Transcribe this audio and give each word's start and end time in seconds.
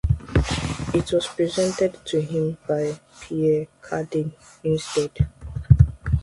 It 0.95 1.11
was 1.13 1.27
presented 1.27 2.03
to 2.07 2.21
him 2.23 2.57
by 2.67 2.99
Pierre 3.21 3.67
Cardin 3.83 4.31
instead. 4.63 5.27